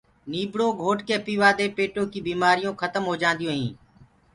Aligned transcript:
نيٚڀڙو 0.31 0.67
گھوٽ 0.81 0.99
ڪي 1.07 1.15
پيوآ 1.25 1.49
دي 1.57 1.65
پيٽو 1.77 2.01
ڪيٚ 2.11 2.25
بيمآريونٚ 2.27 2.79
کتم 2.81 3.03
هوجآنٚديونٚ 3.09 3.57
هينٚ 3.59 3.75